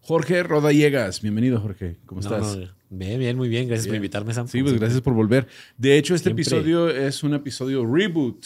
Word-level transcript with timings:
Jorge 0.00 0.42
Rodallegas. 0.42 1.20
Bienvenido, 1.20 1.60
Jorge. 1.60 1.96
¿Cómo 2.06 2.20
No, 2.20 2.26
estás? 2.36 2.56
no, 2.56 2.66
bien, 2.90 3.18
bien, 3.18 3.36
muy 3.36 3.48
bien. 3.48 3.66
Gracias 3.66 3.88
por 3.88 3.96
invitarme, 3.96 4.32
Sam. 4.32 4.46
Sí, 4.48 4.62
pues 4.62 4.78
gracias 4.78 5.00
por 5.00 5.14
volver. 5.14 5.46
De 5.76 5.98
hecho, 5.98 6.14
este 6.14 6.28
Siempre. 6.30 6.42
episodio 6.42 6.88
es 6.88 7.22
un 7.24 7.34
episodio 7.34 7.84
reboot. 7.84 8.44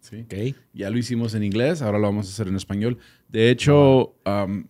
Sí. 0.00 0.22
Ok. 0.24 0.56
Ya 0.74 0.90
lo 0.90 0.98
hicimos 0.98 1.34
en 1.34 1.42
inglés, 1.44 1.82
ahora 1.82 1.98
lo 1.98 2.04
vamos 2.04 2.26
a 2.26 2.30
hacer 2.30 2.48
en 2.48 2.56
español. 2.56 2.98
De 3.28 3.50
hecho, 3.50 4.16
um, 4.26 4.64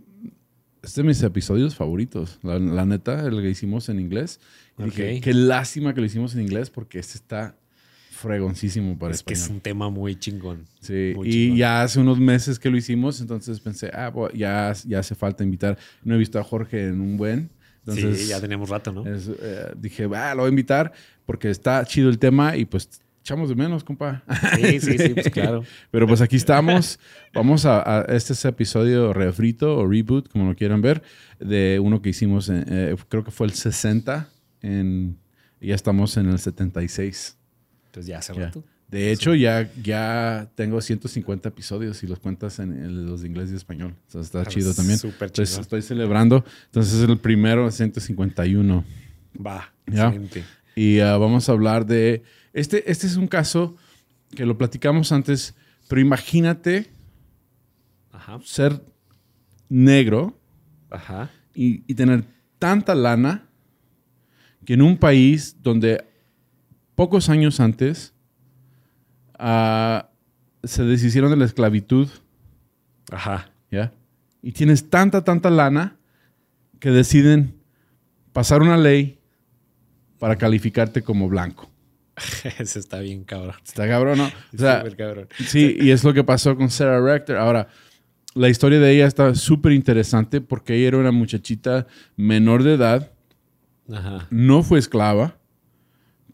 es 0.83 0.95
de 0.95 1.03
mis 1.03 1.23
episodios 1.23 1.75
favoritos. 1.75 2.39
La, 2.43 2.59
la 2.59 2.85
neta, 2.87 3.27
el 3.27 3.41
que 3.43 3.51
hicimos 3.51 3.89
en 3.89 3.99
inglés. 4.01 4.41
Y 4.79 4.85
dije, 4.85 5.21
qué 5.21 5.35
lástima 5.35 5.93
que 5.95 6.01
lo 6.01 6.07
hicimos 6.07 6.35
en 6.35 6.43
inglés 6.43 6.71
porque 6.71 6.99
este 7.01 7.19
está 7.19 7.57
fregoncísimo 8.19 8.99
para 8.99 9.15
Es 9.15 9.23
que 9.23 9.33
es 9.35 9.41
español. 9.41 9.57
un 9.57 9.61
tema 9.63 9.91
muy 9.91 10.17
chingón. 10.17 10.65
Sí, 10.81 11.13
muy 11.15 11.29
y 11.29 11.33
chingón. 11.33 11.57
ya 11.59 11.83
hace 11.83 12.01
unos 12.01 12.19
meses 12.19 12.59
que 12.59 12.71
lo 12.71 12.77
hicimos, 12.77 13.21
entonces 13.21 13.61
pensé, 13.61 13.91
ah, 13.95 14.13
ya, 14.35 14.73
ya 14.87 14.99
hace 14.99 15.15
falta 15.15 15.45
invitar. 15.45 15.79
No 16.05 16.15
he 16.15 16.19
visto 16.19 16.39
a 16.39 16.45
Jorge 16.45 16.89
en 16.89 17.01
un 17.01 17.17
buen. 17.17 17.51
Entonces, 17.81 18.21
sí, 18.23 18.27
ya 18.29 18.41
teníamos 18.41 18.69
rato, 18.69 18.93
¿no? 18.93 19.07
es, 19.07 19.29
eh, 19.41 19.73
dije, 19.79 20.07
ah, 20.15 20.35
lo 20.35 20.43
voy 20.43 20.49
a 20.49 20.51
invitar 20.51 20.93
porque 21.25 21.49
está 21.49 21.83
chido 21.87 22.11
el 22.11 22.19
tema 22.19 22.55
y 22.55 22.67
pues 22.67 23.01
echamos 23.23 23.49
de 23.49 23.55
menos, 23.55 23.83
compa. 23.83 24.23
Sí, 24.57 24.79
sí, 24.81 24.99
sí, 24.99 25.09
pues 25.15 25.31
claro. 25.33 25.65
Pero 25.91 26.07
pues 26.07 26.21
aquí 26.21 26.37
estamos. 26.37 26.99
Vamos 27.33 27.65
a, 27.65 28.01
a- 28.01 28.03
este 28.15 28.35
es 28.35 28.45
episodio 28.45 29.15
refrito 29.15 29.77
o 29.79 29.87
reboot, 29.87 30.29
como 30.29 30.51
lo 30.51 30.55
quieran 30.55 30.83
ver, 30.83 31.03
de 31.41 31.81
uno 31.83 32.03
que 32.03 32.11
hicimos, 32.11 32.51
en, 32.51 32.65
eh, 32.69 32.95
creo 33.09 33.25
que 33.25 33.31
fue 33.31 33.47
el 33.47 33.55
60, 33.55 34.29
en, 34.61 35.17
y 35.61 35.69
ya 35.69 35.75
estamos 35.75 36.17
en 36.19 36.29
el 36.29 36.39
76. 36.39 37.38
Entonces 37.99 38.07
ya 38.07 38.19
hace 38.19 38.35
Ya. 38.35 38.47
rato. 38.47 38.65
De 38.89 39.13
hecho, 39.13 39.35
ya, 39.35 39.71
ya 39.83 40.51
tengo 40.55 40.81
150 40.81 41.49
episodios 41.51 42.03
y 42.03 42.07
los 42.07 42.19
cuentas 42.21 42.59
en, 42.59 42.73
en 42.73 43.07
los 43.07 43.21
de 43.21 43.29
inglés 43.29 43.51
y 43.53 43.55
español. 43.57 43.95
Está 44.15 44.41
Ah, 44.41 44.47
chido 44.47 44.73
también. 44.73 44.99
Súper 44.99 45.29
Entonces, 45.29 45.51
chido. 45.51 45.61
estoy 45.63 45.83
celebrando. 45.83 46.43
Entonces, 46.67 46.95
es 46.95 47.09
el 47.09 47.19
primero, 47.19 47.71
151. 47.71 48.85
Va. 49.45 49.73
Ya. 49.87 50.07
excelente. 50.07 50.45
Y 50.75 51.01
ah, 51.01 51.19
vamos 51.19 51.49
a 51.49 51.53
hablar 51.53 51.85
de... 51.85 52.23
Este, 52.55 52.91
este 52.91 53.07
es 53.07 53.17
un 53.17 53.27
caso 53.27 53.77
que 54.35 54.47
lo 54.47 54.57
platicamos 54.57 55.13
antes, 55.13 55.55
pero 55.89 56.01
imagínate 56.01 56.87
Ajá. 58.13 58.39
ser 58.45 58.81
negro 59.69 60.41
Ajá. 60.91 61.29
y, 61.55 61.83
y 61.87 61.95
tener 61.95 62.25
tanta 62.59 62.95
lana 62.95 63.49
que 64.65 64.75
en 64.75 64.83
un 64.83 64.97
país 64.97 65.57
donde 65.63 66.05
pocos 66.99 67.29
años 67.29 67.61
antes 67.61 68.13
ah, 69.39 70.09
se 70.65 70.83
deshicieron 70.83 71.31
de 71.31 71.37
la 71.37 71.45
esclavitud, 71.45 72.09
Ajá. 73.13 73.53
¿ya? 73.71 73.93
Y 74.43 74.51
tienes 74.51 74.91
tanta, 74.91 75.23
tanta 75.23 75.49
lana 75.49 75.97
que 76.81 76.91
deciden 76.91 77.55
pasar 78.33 78.63
una 78.63 78.77
ley 78.77 79.21
para 80.19 80.35
calificarte 80.35 81.03
como 81.03 81.29
blanco. 81.29 81.71
Eso 82.59 82.81
está 82.81 82.99
bien, 82.99 83.23
cabrón. 83.23 83.55
Está 83.65 83.87
cabrón, 83.87 84.19
¿no? 84.19 84.27
O 84.53 84.59
sea, 84.59 84.79
Súper 84.79 84.97
cabrón. 84.97 85.29
Sí, 85.47 85.77
y 85.81 85.93
es 85.93 86.03
lo 86.03 86.13
que 86.13 86.25
pasó 86.25 86.57
con 86.57 86.69
Sarah 86.69 87.01
Rector. 87.01 87.37
Ahora, 87.37 87.69
la 88.35 88.49
historia 88.49 88.81
de 88.81 88.91
ella 88.91 89.07
está 89.07 89.37
súper 89.37 89.71
interesante 89.71 90.41
porque 90.41 90.75
ella 90.75 90.89
era 90.89 90.99
una 90.99 91.13
muchachita 91.13 91.87
menor 92.17 92.65
de 92.65 92.75
edad, 92.75 93.13
Ajá. 93.89 94.27
no 94.31 94.65
fue 94.65 94.81
esclava, 94.81 95.38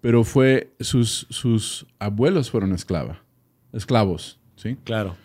pero 0.04 0.22
fue 0.22 0.74
sus, 0.80 1.26
sus 1.30 1.86
abuelos 1.98 2.50
fueron 2.50 2.74
esclava, 2.74 3.24
esclavos, 3.72 4.38
¿sí? 4.54 4.76
Claro. 4.84 5.16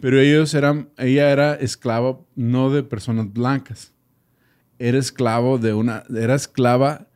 Pero 0.00 0.20
ellos 0.20 0.54
eran, 0.54 0.90
ella 0.96 1.32
era 1.32 1.54
esclava 1.56 2.20
no 2.36 2.70
de 2.70 2.84
personas 2.84 3.32
blancas, 3.32 3.92
era 4.78 4.96
esclavo 4.96 5.58
de 5.58 5.74
una, 5.74 6.04
era 6.16 6.36
esclava 6.36 7.08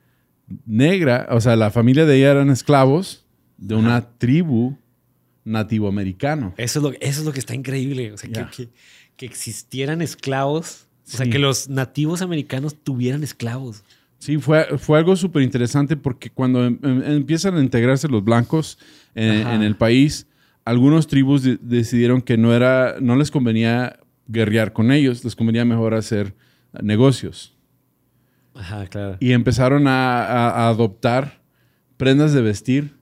negra, 0.67 1.29
o 1.31 1.41
sea, 1.41 1.55
la 1.55 1.71
familia 1.71 2.07
de 2.07 2.17
ella 2.17 2.33
eran 2.33 2.51
esclavos 2.51 3.25
de 3.57 3.77
una 3.77 4.01
tribu 4.19 4.77
nativoamericano. 5.45 6.55
Eso 6.57 6.81
es 6.81 6.83
lo, 6.83 6.91
eso 6.91 7.21
es 7.21 7.25
lo 7.25 7.33
que 7.33 7.39
está 7.39 7.55
increíble. 7.55 8.11
O 8.11 8.19
sea, 8.19 8.31
que, 8.31 8.47
que, 8.51 8.69
que 9.17 9.27
existieran 9.27 10.03
esclavos. 10.03 10.89
O 11.07 11.17
sea, 11.19 11.27
que 11.27 11.39
los 11.39 11.69
nativos 11.69 12.21
americanos 12.21 12.75
tuvieran 12.83 13.23
esclavos. 13.23 13.85
Sí, 14.23 14.39
fue, 14.39 14.79
fue 14.79 14.99
algo 14.99 15.17
súper 15.17 15.43
interesante 15.43 15.97
porque 15.97 16.31
cuando 16.31 16.65
em- 16.65 16.79
em- 16.85 17.03
empiezan 17.03 17.57
a 17.57 17.61
integrarse 17.61 18.07
los 18.07 18.23
blancos 18.23 18.79
en, 19.17 19.41
Ajá. 19.41 19.55
en 19.57 19.63
el 19.63 19.75
país, 19.75 20.29
algunos 20.65 21.09
tribus 21.09 21.43
de- 21.43 21.59
decidieron 21.61 22.23
que 22.23 22.37
no, 22.39 22.55
era, 22.55 22.95
no 23.01 23.17
les 23.17 23.33
convenía 23.33 23.99
guerrear 24.29 24.73
con 24.73 24.93
ellos, 24.93 25.25
les 25.25 25.35
convenía 25.35 25.65
mejor 25.65 25.95
hacer 25.95 26.37
negocios. 26.83 27.57
Ajá, 28.55 28.87
claro. 28.87 29.17
Y 29.19 29.33
empezaron 29.33 29.89
a, 29.89 30.23
a- 30.25 30.51
a 30.51 30.69
adoptar 30.69 31.43
prendas 31.97 32.33
de 32.33 32.43
vestir 32.43 32.95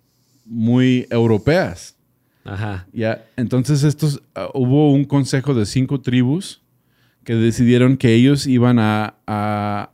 muy 0.46 1.06
europeas. 1.10 1.98
Ajá. 2.44 2.86
Ya, 2.94 3.26
entonces 3.36 3.84
estos 3.84 4.22
ah, 4.34 4.48
hubo 4.54 4.90
un 4.90 5.04
consejo 5.04 5.52
de 5.52 5.66
cinco 5.66 6.00
tribus 6.00 6.62
que 7.24 7.34
decidieron 7.34 7.98
que 7.98 8.14
ellos 8.14 8.46
iban 8.46 8.78
a, 8.78 9.16
a 9.26 9.90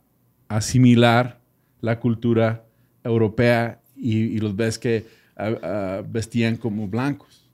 asimilar 0.47 1.39
la 1.81 1.99
cultura 1.99 2.65
europea 3.03 3.81
y, 3.95 4.17
y 4.17 4.39
los 4.39 4.55
ves 4.55 4.77
que 4.79 5.05
ah, 5.35 5.51
ah, 5.61 6.03
vestían 6.07 6.57
como 6.57 6.87
blancos. 6.87 7.47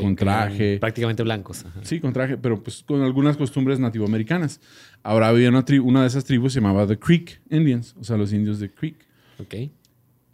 Con 0.00 0.16
traje. 0.16 0.78
Prácticamente 0.78 1.22
blancos. 1.22 1.64
Ajá. 1.64 1.80
Sí, 1.84 2.00
con 2.00 2.12
traje, 2.12 2.36
pero 2.36 2.62
pues 2.62 2.82
con 2.82 3.02
algunas 3.02 3.36
costumbres 3.36 3.78
nativoamericanas. 3.78 4.60
Ahora 5.02 5.28
había 5.28 5.50
una, 5.50 5.62
de 6.02 6.06
esas 6.06 6.24
tribus 6.24 6.52
se 6.52 6.60
llamaba 6.60 6.86
The 6.86 6.98
Creek 6.98 7.40
Indians, 7.50 7.94
o 7.98 8.04
sea, 8.04 8.16
los 8.16 8.32
indios 8.32 8.58
de 8.58 8.70
Creek. 8.70 8.96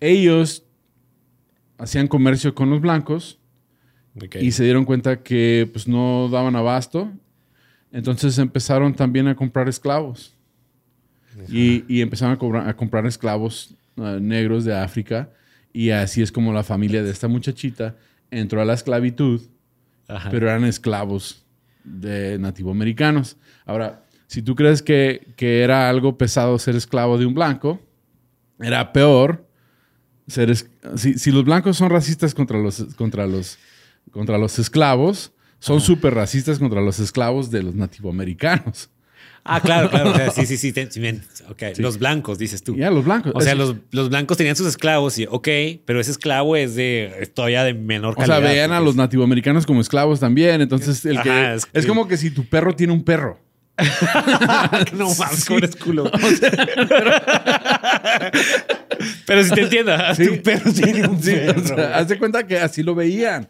Ellos 0.01 0.65
hacían 1.77 2.09
comercio 2.09 2.55
con 2.55 2.71
los 2.71 2.81
blancos 2.81 3.39
y 4.41 4.53
se 4.53 4.65
dieron 4.65 4.85
cuenta 4.85 5.23
que 5.23 5.69
pues 5.73 5.87
no 5.87 6.29
daban 6.31 6.57
abasto. 6.57 7.13
Entonces 7.93 8.39
empezaron 8.39 8.95
también 8.95 9.29
a 9.29 9.37
comprar 9.37 9.69
esclavos. 9.69 10.35
Y, 11.49 11.85
y 11.89 12.01
empezaron 12.01 12.35
a, 12.35 12.39
cobrar- 12.39 12.69
a 12.69 12.77
comprar 12.77 13.07
esclavos 13.07 13.75
ah, 13.97 14.19
negros 14.21 14.65
de 14.65 14.75
África. 14.77 15.31
Y 15.73 15.91
así 15.91 16.23
es 16.23 16.31
como 16.31 16.53
la 16.53 16.63
familia 16.63 17.03
de 17.03 17.11
esta 17.11 17.27
muchachita 17.29 17.97
entró 18.31 18.61
a 18.61 18.65
la 18.65 18.75
esclavitud, 18.75 19.41
Ajá. 20.09 20.31
pero 20.31 20.49
eran 20.49 20.65
esclavos 20.65 21.45
de 21.83 22.39
nativoamericanos. 22.39 23.37
Ahora, 23.67 24.05
si 24.27 24.43
tú 24.43 24.55
crees 24.55 24.83
que, 24.83 25.29
que 25.37 25.63
era 25.63 25.89
algo 25.91 26.17
pesado 26.17 26.59
ser 26.59 26.77
esclavo 26.77 27.19
de 27.19 27.27
un 27.27 27.35
blanco, 27.35 27.81
era 28.61 28.93
peor 28.93 29.47
ser... 30.29 30.51
es- 30.51 30.71
Si, 30.97 31.15
si 31.19 31.31
los 31.33 31.45
blancos 31.45 31.77
son 31.77 31.91
racistas 31.91 32.35
contra 32.35 32.59
los, 32.59 32.83
contra 32.97 33.27
los, 33.27 33.59
contra 34.13 34.39
los 34.39 34.59
esclavos, 34.59 35.33
son 35.59 35.81
súper 35.81 36.15
racistas 36.15 36.59
contra 36.59 36.81
los 36.81 37.01
esclavos 37.01 37.51
de 37.51 37.63
los 37.65 37.75
nativoamericanos. 37.75 38.91
Ah, 39.47 39.61
claro, 39.61 39.91
claro. 39.91 40.11
o 40.13 40.15
sea, 40.15 40.31
sí, 40.31 40.47
sí, 40.47 40.57
sí. 40.57 40.73
te- 40.75 40.91
sí, 40.91 41.01
bien. 41.01 41.23
Ok. 41.51 41.63
Los 41.77 41.99
blancos, 41.99 42.39
dices 42.39 42.63
tú. 42.65 42.75
Ya, 42.77 42.91
los 42.91 43.05
blancos. 43.05 43.33
O 43.35 43.41
sea, 43.43 43.55
los, 43.55 43.77
los 43.91 44.09
blancos 44.09 44.37
tenían 44.39 44.57
sus 44.57 44.67
esclavos 44.67 45.19
y, 45.19 45.27
ok, 45.29 45.49
pero 45.85 46.01
ese 46.01 46.13
esclavo 46.13 46.57
es 46.57 46.75
de 46.75 47.31
todavía 47.35 47.63
de 47.65 47.75
menor 47.75 48.15
O 48.17 48.25
sea, 48.25 48.37
calidad. 48.37 48.51
veían 48.51 48.73
a 48.73 48.81
los 48.81 48.97
nativoamericanos 48.97 49.67
como 49.67 49.81
esclavos 49.83 50.19
también. 50.21 50.63
Entonces, 50.63 51.05
el 51.05 51.21
que, 51.21 51.59
es, 51.75 51.87
como 51.87 52.09
que 52.09 52.17
si 52.17 52.31
tu 52.31 52.47
perro 52.49 52.75
tiene 52.75 52.93
un 52.95 53.05
perro. 53.05 53.39
no 54.97 55.09
mames, 55.15 55.45
Sí. 55.45 55.79
culo. 55.83 56.11
pero 59.27 59.45
si 59.45 59.51
te 59.51 59.61
entiendo, 59.63 59.93
Sí. 60.17 60.27
tu 60.29 60.43
perro 60.43 60.73
tiene 60.73 61.09
un 61.09 61.17
o 61.17 61.21
perro. 61.21 61.67
sea, 61.67 61.97
haz 61.99 62.09
de 62.09 62.19
cuenta 62.19 62.47
que 62.47 62.59
así 62.59 62.83
lo 62.83 62.95
veían. 62.95 63.49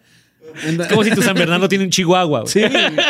Es 0.54 0.86
como 0.88 1.04
si 1.04 1.10
tu 1.10 1.22
San 1.22 1.34
Bernardo 1.34 1.68
tiene 1.68 1.84
un 1.84 1.90
chihuahua. 1.90 2.40
güey. 2.40 2.52
Sí, 2.52 2.62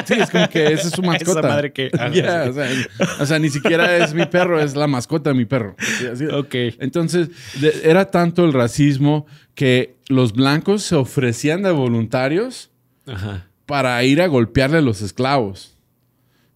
sí, 0.04 0.14
es 0.14 0.30
como 0.30 0.48
que 0.48 0.72
esa 0.72 0.88
es 0.88 0.94
su 0.94 1.02
mascota. 1.04 1.40
Esa 1.40 1.48
madre 1.48 1.72
que- 1.72 1.90
sí. 1.90 2.20
o, 2.20 2.52
sea, 2.52 2.68
o 3.20 3.26
sea, 3.26 3.38
ni 3.38 3.50
siquiera 3.50 3.96
es 3.98 4.14
mi 4.14 4.26
perro, 4.26 4.60
es 4.60 4.74
la 4.76 4.86
mascota 4.86 5.30
de 5.30 5.34
mi 5.36 5.44
perro. 5.44 5.76
Sí, 6.14 6.24
Ok. 6.26 6.54
Entonces, 6.80 7.28
de- 7.60 7.80
era 7.84 8.10
tanto 8.10 8.44
el 8.44 8.52
racismo 8.52 9.26
que 9.54 9.96
los 10.08 10.32
blancos 10.32 10.82
se 10.82 10.94
ofrecían 10.96 11.62
de 11.62 11.70
voluntarios 11.70 12.70
Ajá. 13.06 13.46
para 13.66 14.02
ir 14.04 14.20
a 14.22 14.26
golpearle 14.26 14.78
a 14.78 14.82
los 14.82 15.02
esclavos. 15.02 15.76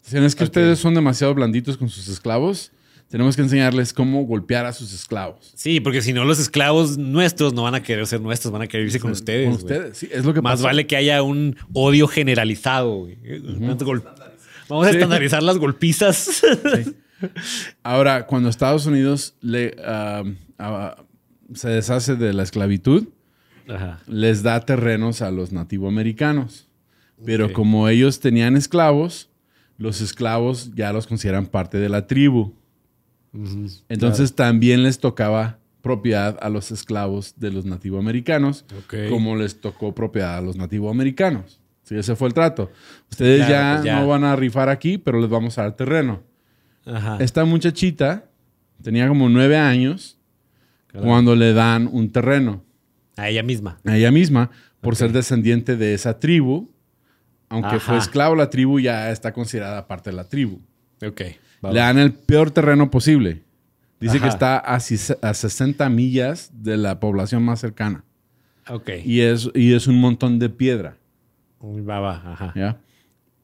Decían, 0.04 0.24
es 0.24 0.34
que 0.34 0.44
ustedes 0.44 0.78
son 0.78 0.94
demasiado 0.94 1.34
blanditos 1.34 1.76
con 1.76 1.88
sus 1.88 2.08
esclavos. 2.08 2.72
Tenemos 3.08 3.36
que 3.36 3.42
enseñarles 3.42 3.92
cómo 3.92 4.22
golpear 4.24 4.66
a 4.66 4.72
sus 4.72 4.92
esclavos. 4.92 5.52
Sí, 5.54 5.80
porque 5.80 6.02
si 6.02 6.12
no, 6.12 6.24
los 6.24 6.38
esclavos 6.38 6.98
nuestros 6.98 7.54
no 7.54 7.62
van 7.62 7.74
a 7.74 7.82
querer 7.82 8.06
ser 8.06 8.20
nuestros, 8.20 8.52
van 8.52 8.62
a 8.62 8.66
querer 8.66 8.86
irse 8.86 9.00
con 9.00 9.10
ustedes. 9.12 9.46
Con 9.46 9.56
ustedes, 9.56 9.96
sí, 9.98 10.08
es 10.12 10.24
lo 10.24 10.34
que 10.34 10.42
Más 10.42 10.54
pasó. 10.54 10.64
vale 10.64 10.86
que 10.86 10.96
haya 10.96 11.22
un 11.22 11.56
odio 11.72 12.06
generalizado. 12.08 13.08
Vamos 14.68 14.86
a 14.86 14.90
Sí. 14.90 14.96
estandarizar 14.96 15.42
las 15.42 15.56
golpizas. 15.58 16.42
Ahora, 17.82 18.26
cuando 18.26 18.48
Estados 18.48 18.86
Unidos 18.86 19.34
le, 19.40 19.74
ah, 19.84 20.22
ah, 20.58 20.96
se 21.54 21.68
deshace 21.70 22.14
de 22.16 22.32
la 22.32 22.42
esclavitud, 22.42 23.08
Ajá. 23.68 24.00
les 24.06 24.42
da 24.42 24.60
terrenos 24.60 25.22
a 25.22 25.30
los 25.30 25.50
nativoamericanos. 25.52 26.68
Pero 27.24 27.52
como 27.52 27.88
ellos 27.88 28.20
tenían 28.20 28.56
esclavos, 28.56 29.28
los 29.76 30.00
esclavos 30.00 30.70
ya 30.76 30.92
los 30.92 31.06
consideran 31.08 31.46
parte 31.46 31.78
de 31.78 31.88
la 31.88 32.06
tribu. 32.06 32.54
Entonces 33.88 34.34
también 34.34 34.82
les 34.82 34.98
tocaba 34.98 35.58
propiedad 35.82 36.36
a 36.40 36.48
los 36.48 36.70
esclavos 36.70 37.34
de 37.38 37.50
los 37.52 37.64
nativoamericanos, 37.64 38.64
Ok. 38.84 38.94
como 39.10 39.36
les 39.36 39.60
tocó 39.60 39.94
propiedad 39.94 40.36
a 40.38 40.40
los 40.40 40.56
nativoamericanos. 40.56 41.60
Sí, 41.84 41.94
ese 41.96 42.16
fue 42.16 42.28
el 42.28 42.34
trato. 42.34 42.70
Ustedes 43.10 43.46
Claro, 43.46 43.52
ya, 43.52 43.74
pues 43.76 43.84
ya. 43.86 44.00
no 44.00 44.08
van 44.08 44.24
a 44.24 44.36
rifar 44.36 44.68
aquí, 44.68 44.98
pero 44.98 45.20
les 45.20 45.30
vamos 45.30 45.56
a 45.58 45.62
dar 45.62 45.76
terreno. 45.76 46.22
Ajá. 46.84 47.16
Esta 47.20 47.44
muchachita 47.44 48.24
tenía 48.82 49.08
como 49.08 49.28
nueve 49.28 49.56
años 49.56 50.18
Claro. 50.88 51.06
cuando 51.06 51.34
le 51.36 51.52
dan 51.52 51.88
un 51.90 52.10
terreno 52.12 52.64
A 53.16 53.28
ella 53.28 53.42
misma. 53.42 53.78
a 53.84 53.96
ella 53.96 54.10
misma 54.10 54.50
por 54.80 54.96
ser 54.96 55.12
descendiente 55.12 55.76
de 55.76 55.94
esa 55.94 56.18
tribu. 56.18 56.70
Aunque 57.50 57.76
Ajá. 57.76 57.80
fue 57.80 57.96
esclavo, 57.98 58.34
la 58.34 58.50
tribu 58.50 58.78
ya 58.80 59.10
está 59.10 59.32
considerada 59.32 59.86
parte 59.86 60.10
de 60.10 60.16
la 60.16 60.24
tribu. 60.24 60.60
Ok. 61.06 61.22
Le 61.62 61.80
dan 61.80 61.98
el 61.98 62.12
peor 62.12 62.50
terreno 62.50 62.90
posible. 62.90 63.42
Dice 64.00 64.18
Ajá. 64.18 64.26
que 64.26 64.28
está 64.30 64.58
a, 64.58 64.78
sis- 64.80 65.16
a 65.22 65.34
60 65.34 65.88
millas 65.88 66.50
de 66.54 66.76
la 66.76 67.00
población 67.00 67.42
más 67.44 67.60
cercana. 67.60 68.04
Ok. 68.68 68.90
Y 69.04 69.20
es, 69.22 69.50
y 69.54 69.72
es 69.74 69.86
un 69.88 70.00
montón 70.00 70.38
de 70.38 70.50
piedra. 70.50 70.96
Va, 71.62 71.98
va. 72.00 72.22
Ajá. 72.32 72.52
¿ya? 72.54 72.78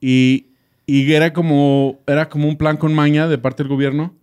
Y, 0.00 0.46
y 0.87 1.11
era, 1.12 1.32
como, 1.32 1.99
era 2.06 2.28
como 2.28 2.46
un 2.49 2.56
plan 2.56 2.76
con 2.76 2.94
maña 2.94 3.26
de 3.26 3.38
parte 3.38 3.62
del 3.64 3.70
gobierno, 3.70 4.14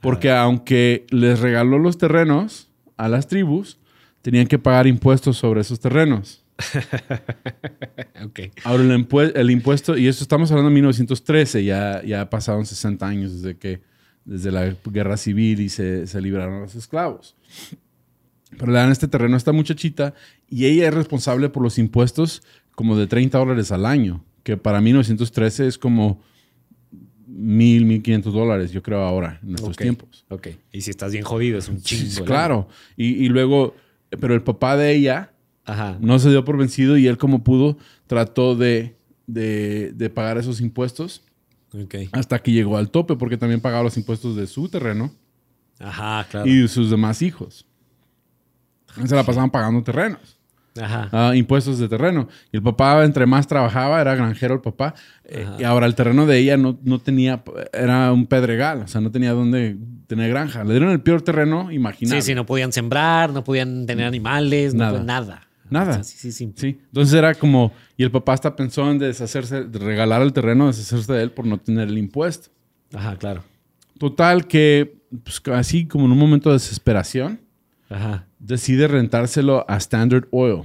porque 0.00 0.30
aunque 0.30 1.06
les 1.10 1.40
regaló 1.40 1.78
los 1.78 1.96
terrenos 1.96 2.68
a 2.98 3.08
las 3.08 3.26
tribus, 3.26 3.78
tenían 4.20 4.46
que 4.46 4.58
pagar 4.58 4.86
impuestos 4.86 5.38
sobre 5.38 5.60
esos 5.62 5.80
terrenos. 5.80 6.44
Ok. 8.24 8.40
Ahora 8.64 8.82
el, 8.82 8.90
impue- 8.90 9.32
el 9.34 9.50
impuesto, 9.50 9.96
y 9.96 10.08
esto 10.08 10.24
estamos 10.24 10.50
hablando 10.50 10.70
de 10.70 10.74
1913, 10.74 11.64
ya, 11.64 12.02
ya 12.04 12.28
pasaron 12.28 12.66
60 12.66 13.06
años 13.06 13.40
desde 13.42 13.56
que 13.56 13.80
desde 14.24 14.50
la 14.50 14.74
guerra 14.90 15.16
civil 15.16 15.60
y 15.60 15.68
se, 15.70 16.06
se 16.06 16.20
libraron 16.20 16.60
los 16.60 16.74
esclavos. 16.74 17.34
Pero 18.58 18.72
le 18.72 18.78
dan 18.78 18.90
este 18.90 19.08
terreno 19.08 19.34
a 19.34 19.38
esta 19.38 19.52
muchachita 19.52 20.14
y 20.50 20.66
ella 20.66 20.88
es 20.88 20.94
responsable 20.94 21.48
por 21.48 21.62
los 21.62 21.78
impuestos 21.78 22.42
como 22.72 22.96
de 22.96 23.06
30 23.06 23.38
dólares 23.38 23.72
al 23.72 23.86
año, 23.86 24.24
que 24.42 24.56
para 24.56 24.80
1913 24.80 25.66
es 25.66 25.78
como 25.78 26.20
mil, 27.26 27.84
1500 27.86 28.32
dólares, 28.34 28.70
yo 28.72 28.82
creo 28.82 29.00
ahora, 29.02 29.38
en 29.42 29.50
nuestros 29.50 29.76
Ok. 29.76 29.82
tiempos. 29.82 30.24
Ok. 30.28 30.48
Y 30.72 30.80
si 30.82 30.90
estás 30.90 31.12
bien 31.12 31.24
jodido, 31.24 31.58
es 31.58 31.68
un 31.68 31.80
chingo. 31.80 32.24
claro. 32.24 32.68
Y, 32.96 33.24
y 33.24 33.28
luego, 33.28 33.74
pero 34.20 34.34
el 34.34 34.42
papá 34.42 34.76
de 34.76 34.92
ella 34.94 35.32
Ajá. 35.68 35.96
no 36.00 36.18
se 36.18 36.30
dio 36.30 36.44
por 36.44 36.56
vencido 36.56 36.96
y 36.96 37.06
él 37.06 37.16
como 37.18 37.44
pudo 37.44 37.76
trató 38.06 38.56
de, 38.56 38.96
de, 39.26 39.92
de 39.94 40.10
pagar 40.10 40.38
esos 40.38 40.60
impuestos 40.60 41.22
hasta 42.12 42.38
que 42.38 42.50
llegó 42.52 42.76
al 42.78 42.90
tope 42.90 43.14
porque 43.16 43.36
también 43.36 43.60
pagaba 43.60 43.82
los 43.84 43.96
impuestos 43.96 44.34
de 44.36 44.46
su 44.46 44.68
terreno 44.68 45.12
Ajá, 45.78 46.26
claro. 46.30 46.46
y 46.48 46.56
de 46.62 46.68
sus 46.68 46.90
demás 46.90 47.22
hijos. 47.22 47.66
Se 49.06 49.14
la 49.14 49.22
pasaban 49.22 49.50
pagando 49.50 49.82
terrenos, 49.82 50.38
Ajá. 50.80 51.08
ah, 51.12 51.36
impuestos 51.36 51.78
de 51.78 51.88
terreno. 51.88 52.26
Y 52.50 52.56
el 52.56 52.62
papá, 52.62 53.04
entre 53.04 53.26
más 53.26 53.46
trabajaba, 53.46 54.00
era 54.00 54.14
granjero 54.16 54.54
el 54.54 54.60
papá. 54.60 54.94
eh, 55.24 55.46
y 55.58 55.62
ahora 55.64 55.86
el 55.86 55.94
terreno 55.94 56.24
de 56.26 56.38
ella 56.38 56.56
no, 56.56 56.78
no 56.82 56.98
tenía, 56.98 57.44
era 57.72 58.10
un 58.12 58.26
pedregal, 58.26 58.82
o 58.82 58.88
sea, 58.88 59.00
no 59.00 59.10
tenía 59.12 59.32
dónde 59.34 59.76
tener 60.08 60.30
granja. 60.30 60.64
Le 60.64 60.70
dieron 60.70 60.90
el 60.90 61.00
peor 61.00 61.20
terreno 61.22 61.70
imaginable. 61.70 62.22
Sí, 62.22 62.28
sí, 62.28 62.34
no 62.34 62.46
podían 62.46 62.72
sembrar, 62.72 63.30
no 63.32 63.44
podían 63.44 63.86
tener 63.86 64.06
animales, 64.06 64.72
no 64.74 64.78
Nada. 64.80 64.90
podían- 64.92 65.06
nada. 65.06 65.47
Nada. 65.70 66.02
Sí, 66.02 66.16
sí, 66.18 66.32
sí. 66.32 66.52
Sí, 66.56 66.80
entonces 66.86 67.14
era 67.14 67.34
como, 67.34 67.72
y 67.96 68.02
el 68.04 68.10
papá 68.10 68.32
hasta 68.34 68.54
pensó 68.56 68.90
en 68.90 68.98
deshacerse, 68.98 69.64
de 69.64 69.78
regalar 69.78 70.22
el 70.22 70.32
terreno, 70.32 70.66
deshacerse 70.66 71.12
de 71.12 71.22
él 71.22 71.30
por 71.32 71.46
no 71.46 71.58
tener 71.58 71.88
el 71.88 71.98
impuesto. 71.98 72.50
Ajá, 72.94 73.16
claro. 73.16 73.44
Total 73.98 74.46
que, 74.46 75.00
pues, 75.24 75.42
así 75.52 75.86
como 75.86 76.06
en 76.06 76.12
un 76.12 76.18
momento 76.18 76.50
de 76.50 76.54
desesperación, 76.54 77.40
Ajá. 77.88 78.26
decide 78.38 78.88
rentárselo 78.88 79.64
a 79.68 79.76
Standard 79.76 80.26
Oil. 80.30 80.62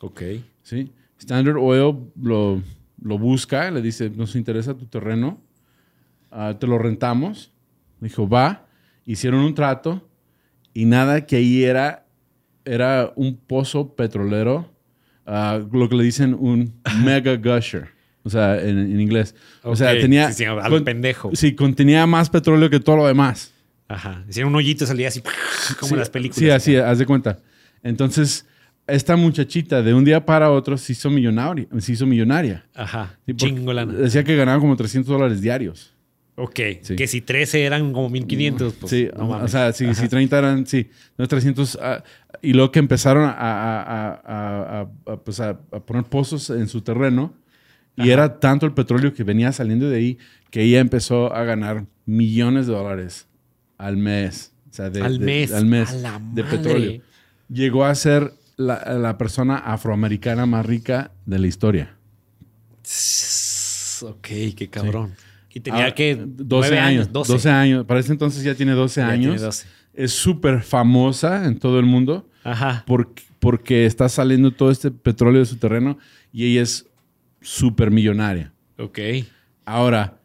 Ok. 0.00 0.22
¿sí? 0.62 0.92
Standard 1.18 1.56
Oil 1.58 1.96
lo, 2.20 2.62
lo 3.00 3.18
busca, 3.18 3.70
le 3.70 3.82
dice, 3.82 4.10
nos 4.10 4.36
interesa 4.36 4.74
tu 4.74 4.86
terreno, 4.86 5.40
ah, 6.30 6.56
te 6.58 6.66
lo 6.66 6.78
rentamos. 6.78 7.52
Dijo, 8.00 8.28
va. 8.28 8.66
Hicieron 9.04 9.40
un 9.40 9.54
trato 9.54 10.08
y 10.74 10.84
nada 10.84 11.26
que 11.26 11.36
ahí 11.36 11.62
era, 11.64 12.05
era 12.66 13.12
un 13.16 13.36
pozo 13.38 13.94
petrolero, 13.94 14.70
ah, 15.24 15.58
lo 15.72 15.88
que 15.88 15.96
le 15.96 16.04
dicen 16.04 16.34
un 16.38 16.74
mega 17.04 17.36
gusher, 17.36 17.88
o 18.22 18.28
sea, 18.30 18.60
en, 18.60 18.78
en 18.78 19.00
inglés. 19.00 19.34
O 19.62 19.74
sea, 19.76 19.98
tenía... 19.98 20.28
sí, 20.32 20.38
sí, 20.38 20.44
al 20.44 20.68
con- 20.70 20.84
pendejo. 20.84 21.30
Sí, 21.34 21.54
contenía 21.54 22.06
más 22.06 22.28
petróleo 22.28 22.68
que 22.68 22.80
todo 22.80 22.96
lo 22.96 23.06
demás. 23.06 23.52
Ajá. 23.88 24.24
Hicieron 24.28 24.50
un 24.52 24.56
hoyito 24.56 24.84
salía 24.84 25.08
así, 25.08 25.20
como 25.78 25.88
Sí, 25.88 25.94
en 25.94 25.98
las 26.00 26.10
películas. 26.10 26.38
Sí, 26.38 26.50
así, 26.50 26.76
haz 26.76 26.98
de 26.98 27.06
cuenta. 27.06 27.38
Entonces, 27.84 28.44
esta 28.88 29.14
muchachita 29.16 29.80
de 29.82 29.94
un 29.94 30.04
día 30.04 30.24
para 30.26 30.50
otro 30.50 30.76
se 30.76 30.92
hizo 30.92 31.08
millonaria. 31.08 31.66
Se 31.78 31.92
hizo 31.92 32.04
millonaria. 32.04 32.64
Ajá. 32.74 33.16
Sí, 33.26 33.32
porque 33.32 33.54
Chingo 33.54 33.72
lana. 33.72 33.92
Decía 33.92 34.24
que 34.24 34.34
ganaba 34.34 34.58
como 34.60 34.76
300 34.76 35.08
dólares 35.12 35.40
diarios. 35.40 35.94
Ok. 36.36 36.60
Sí. 36.82 36.96
Que 36.96 37.06
si 37.06 37.22
13 37.22 37.64
eran 37.64 37.92
como 37.92 38.08
1500, 38.10 38.74
pues 38.74 38.90
sí, 38.90 39.08
no 39.16 39.26
mames. 39.26 39.44
o 39.46 39.48
sea, 39.48 39.72
si, 39.72 39.94
si 39.94 40.06
30 40.08 40.38
eran, 40.38 40.66
sí, 40.66 40.90
no 41.16 41.26
300. 41.26 41.78
ah, 41.80 42.04
y 42.42 42.52
luego 42.52 42.70
que 42.70 42.78
empezaron 42.78 43.24
a, 43.24 43.30
a- 43.32 43.82
a- 43.82 44.20
a- 44.24 44.80
a- 44.80 45.12
a, 45.12 45.16
pues, 45.16 45.40
a- 45.40 45.58
poner 45.58 46.04
pozos 46.04 46.50
en 46.50 46.68
su 46.68 46.82
terreno. 46.82 47.32
Y 47.98 48.10
era 48.10 48.38
tanto 48.40 48.66
el 48.66 48.72
petróleo 48.74 49.14
que 49.14 49.24
venía 49.24 49.50
saliendo 49.52 49.88
de 49.88 49.96
ahí 49.96 50.18
que 50.50 50.60
ella 50.62 50.80
empezó 50.80 51.34
a 51.34 51.44
ganar 51.44 51.86
millones 52.04 52.66
de 52.66 52.74
dólares 52.74 53.26
al 53.78 53.96
mes. 53.96 54.52
O 54.70 54.74
sea, 54.74 54.90
de- 54.90 55.00
al 55.00 55.18
de- 55.18 55.24
mes. 55.24 55.52
al 55.54 55.64
mes 55.64 55.88
A 55.90 55.94
la 55.94 56.12
de 56.34 56.42
madre. 56.42 56.58
petróleo. 56.58 57.00
Llegó 57.48 57.86
a 57.86 57.94
ser 57.94 58.34
la, 58.58 58.98
la 58.98 59.16
persona 59.16 59.56
afroamericana 59.56 60.44
más 60.44 60.66
rica 60.66 61.12
de 61.24 61.38
la 61.38 61.46
historia. 61.46 61.96
Ok, 64.02 64.28
qué 64.56 64.68
cabrón. 64.70 65.14
Y 65.56 65.60
tenía 65.60 65.94
que 65.94 66.14
12 66.16 66.44
nueve 66.70 66.78
años. 66.78 67.10
12. 67.10 67.32
12 67.32 67.50
años. 67.50 67.84
Para 67.86 68.00
ese 68.00 68.12
entonces 68.12 68.42
ya 68.44 68.54
tiene 68.54 68.72
12 68.72 69.00
Ya 69.00 69.08
tiene 69.14 69.26
años. 69.28 69.40
12. 69.40 69.66
Es 69.94 70.12
súper 70.12 70.60
famosa 70.62 71.46
en 71.46 71.58
todo 71.58 71.78
el 71.78 71.86
mundo 71.86 72.28
Ajá. 72.44 72.84
porque, 72.86 73.22
porque 73.40 73.86
está 73.86 74.10
saliendo 74.10 74.50
todo 74.50 74.70
este 74.70 74.90
petróleo 74.90 75.40
de 75.40 75.46
su 75.46 75.56
terreno 75.56 75.96
y 76.30 76.44
ella 76.44 76.60
es 76.60 76.86
súper 77.40 77.90
millonaria. 77.90 78.52
Ok. 78.78 78.98
Ahora, 79.64 80.18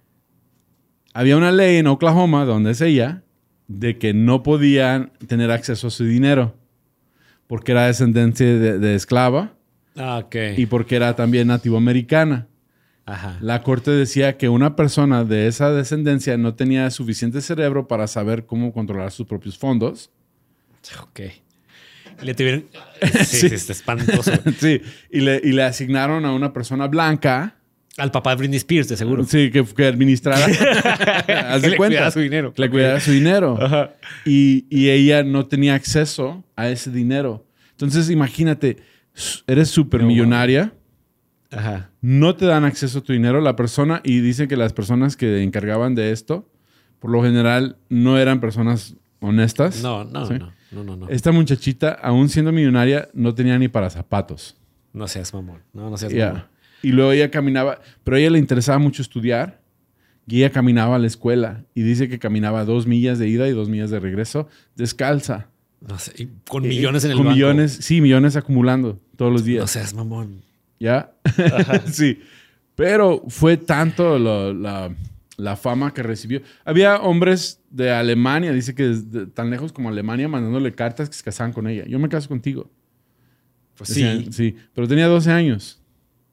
había 1.13 1.37
una 1.37 1.53
ley 1.53 1.77
en 1.77 1.87
Oklahoma, 1.87 2.43
donde 2.43 2.71
es 2.71 2.81
ella, 2.81 3.23
de 3.69 3.97
que 3.97 4.13
no 4.13 4.43
podían 4.43 5.13
tener 5.27 5.49
acceso 5.49 5.87
a 5.87 5.91
su 5.91 6.03
dinero 6.03 6.57
porque 7.47 7.71
era 7.71 7.85
descendencia 7.87 8.45
de, 8.45 8.79
de 8.79 8.95
esclava 8.95 9.53
Ah, 9.95 10.21
ok. 10.25 10.35
y 10.57 10.65
porque 10.65 10.97
era 10.97 11.15
también 11.15 11.47
nativoamericana. 11.47 12.47
Ajá. 13.05 13.37
La 13.41 13.63
corte 13.63 13.91
decía 13.91 14.37
que 14.37 14.47
una 14.49 14.75
persona 14.75 15.23
de 15.23 15.47
esa 15.47 15.71
descendencia 15.71 16.37
no 16.37 16.53
tenía 16.55 16.89
suficiente 16.91 17.41
cerebro 17.41 17.87
para 17.87 18.07
saber 18.07 18.45
cómo 18.45 18.71
controlar 18.73 19.11
sus 19.11 19.25
propios 19.27 19.57
fondos. 19.57 20.11
Ok. 21.01 21.19
Le 22.21 22.33
tuvieron. 22.35 22.65
Sí, 23.25 23.37
Sí. 23.37 23.49
sí, 23.49 23.55
está 23.55 23.73
espantoso. 23.73 24.31
sí, 24.59 24.81
y 25.09 25.21
le, 25.21 25.41
y 25.43 25.51
le 25.53 25.63
asignaron 25.63 26.23
a 26.25 26.31
una 26.33 26.53
persona 26.53 26.87
blanca, 26.87 27.55
Al 27.97 28.11
papá 28.11 28.29
de 28.31 28.35
Britney 28.37 28.57
Spears, 28.57 28.87
de 28.87 28.95
seguro. 28.97 29.23
sí, 29.25 29.49
que, 29.51 29.65
que 29.65 29.85
administrara. 29.87 30.45
Haz 31.49 31.61
Que 31.61 31.69
le 31.69 31.77
cuenta. 31.77 31.95
cuidara 31.95 32.11
su 32.11 32.19
dinero. 32.19 32.53
Que 32.53 32.61
le 32.61 32.69
cuidara 32.69 32.99
su 32.99 33.11
dinero. 33.11 33.57
Y, 34.25 34.65
y 34.69 34.89
ella 34.89 35.23
no 35.23 35.47
tenía 35.47 35.73
acceso 35.75 36.43
a 36.55 36.69
ese 36.69 36.91
dinero. 36.91 37.45
Entonces, 37.71 38.09
imagínate, 38.11 38.77
eres 39.47 39.69
súper 39.69 40.03
millonaria, 40.03 40.73
Ajá. 41.51 41.89
no 42.01 42.35
te 42.35 42.45
dan 42.45 42.63
acceso 42.63 42.99
a 42.99 43.01
tu 43.01 43.13
dinero. 43.13 43.41
La 43.41 43.55
persona, 43.55 44.01
y 44.03 44.19
dicen 44.21 44.47
que 44.47 44.55
las 44.57 44.73
personas 44.73 45.15
que 45.17 45.43
encargaban 45.43 45.95
de 45.95 46.11
esto, 46.11 46.49
por 46.99 47.11
lo 47.11 47.21
general, 47.23 47.77
no 47.89 48.17
eran 48.17 48.39
personas 48.39 48.95
honestas. 49.19 49.81
No, 49.83 50.03
no, 50.03 50.25
¿Sí? 50.27 50.35
no, 50.39 50.51
no, 50.71 50.83
no, 50.83 50.95
no. 50.95 51.09
Esta 51.09 51.31
muchachita, 51.31 51.91
aún 52.01 52.29
siendo 52.29 52.51
millonaria, 52.51 53.09
no 53.13 53.33
tenía 53.35 53.57
ni 53.59 53.67
para 53.67 53.89
zapatos. 53.89 54.55
No 54.93 55.07
seas 55.07 55.33
mamón. 55.33 55.59
No, 55.73 55.89
no 55.89 55.97
seas 55.97 56.13
mamón. 56.13 56.43
Y 56.83 56.91
luego 56.93 57.11
ella 57.11 57.29
caminaba, 57.29 57.79
pero 58.03 58.17
a 58.17 58.19
ella 58.19 58.31
le 58.31 58.39
interesaba 58.39 58.79
mucho 58.79 59.01
estudiar 59.03 59.61
Y 60.27 60.37
ella 60.37 60.51
caminaba 60.51 60.95
a 60.95 60.99
la 60.99 61.07
escuela 61.07 61.65
y 61.75 61.81
dice 61.83 62.07
que 62.09 62.17
caminaba 62.17 62.63
dos 62.65 62.87
millas 62.87 63.19
de 63.19 63.27
ida 63.27 63.47
y 63.47 63.51
dos 63.51 63.69
millas 63.69 63.89
de 63.89 63.99
regreso 63.99 64.47
descalza. 64.75 65.47
No 65.81 65.97
sé, 65.99 66.13
y 66.23 66.29
con 66.47 66.63
millones 66.63 67.03
en 67.05 67.11
el 67.11 67.17
Con 67.17 67.25
banco. 67.25 67.35
millones, 67.35 67.71
sí, 67.81 68.01
millones 68.01 68.35
acumulando 68.35 68.99
todos 69.15 69.31
los 69.31 69.43
días. 69.43 69.61
No 69.61 69.67
seas 69.67 69.93
mamón. 69.93 70.41
¿Ya? 70.81 71.13
sí. 71.85 72.19
Pero 72.75 73.23
fue 73.27 73.57
tanto 73.57 74.17
la, 74.17 74.91
la 75.37 75.55
fama 75.55 75.93
que 75.93 76.01
recibió. 76.01 76.41
Había 76.65 76.97
hombres 76.97 77.61
de 77.69 77.91
Alemania, 77.91 78.51
dice 78.51 78.73
que 78.73 78.83
desde 78.83 79.27
tan 79.27 79.49
lejos 79.49 79.71
como 79.71 79.89
Alemania, 79.89 80.27
mandándole 80.27 80.73
cartas 80.73 81.09
que 81.09 81.15
se 81.15 81.23
casaban 81.23 81.53
con 81.53 81.67
ella. 81.67 81.85
Yo 81.87 81.99
me 81.99 82.09
caso 82.09 82.27
contigo. 82.27 82.71
Pues 83.75 83.89
Decían, 83.89 84.25
sí. 84.25 84.33
sí. 84.33 84.55
Pero 84.73 84.87
tenía 84.87 85.07
12 85.07 85.31
años. 85.31 85.80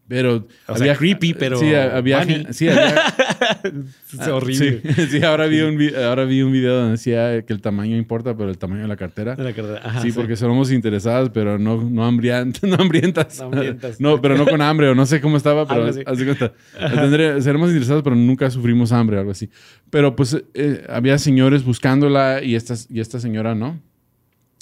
Pero. 0.08 0.48
O 0.66 0.76
sea, 0.76 0.96
creepy, 0.96 1.34
pero 1.34 1.58
Sí, 1.58 1.74
había. 1.74 2.24
Sí, 2.52 2.68
había- 2.68 3.14
Es 4.18 4.26
horrible. 4.26 4.80
Sí, 4.96 5.06
sí, 5.10 5.22
ahora, 5.22 5.46
vi 5.46 5.60
un, 5.60 5.78
ahora 5.96 6.24
vi 6.24 6.40
un 6.40 6.50
video 6.50 6.74
donde 6.76 6.92
decía 6.92 7.42
que 7.42 7.52
el 7.52 7.60
tamaño 7.60 7.94
importa, 7.96 8.34
pero 8.34 8.48
el 8.48 8.56
tamaño 8.56 8.82
de 8.82 8.88
la 8.88 8.96
cartera. 8.96 9.36
De 9.36 9.44
la 9.44 9.52
carrera. 9.52 9.80
Ajá, 9.84 10.00
sí, 10.00 10.10
porque 10.12 10.34
somos 10.36 10.72
interesadas, 10.72 11.28
pero 11.34 11.58
no, 11.58 11.82
no, 11.82 12.06
hambrientas, 12.06 12.62
no 12.68 12.76
hambrientas. 12.76 13.38
No 13.38 13.44
hambrientas. 13.46 14.00
No, 14.00 14.20
pero 14.22 14.36
no 14.38 14.46
con 14.46 14.62
hambre, 14.62 14.88
o 14.88 14.94
no 14.94 15.04
sé 15.04 15.20
cómo 15.20 15.36
estaba, 15.36 15.68
pero 15.68 15.84
así. 15.84 16.00
haz 16.06 16.18
de 16.18 16.24
cuenta. 16.24 16.52
Tendré- 16.94 17.40
seremos 17.42 17.68
interesados, 17.68 18.02
pero 18.02 18.16
nunca 18.16 18.50
sufrimos 18.50 18.92
hambre 18.92 19.16
o 19.16 19.20
algo 19.20 19.32
así. 19.32 19.50
Pero 19.90 20.16
pues 20.16 20.42
eh, 20.54 20.84
había 20.88 21.18
señores 21.18 21.64
buscándola 21.64 22.42
y 22.42 22.54
esta, 22.54 22.74
y 22.88 23.00
esta 23.00 23.20
señora 23.20 23.54
no. 23.54 23.78